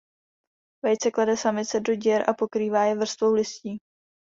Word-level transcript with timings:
Vejce 0.85 1.11
klade 1.11 1.37
samice 1.37 1.79
do 1.79 1.95
děr 1.95 2.29
a 2.29 2.33
pokrývá 2.33 2.83
je 2.83 2.95
vrstvou 2.95 3.33
listí. 3.33 3.77